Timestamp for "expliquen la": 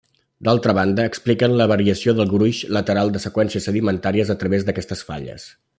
1.09-1.67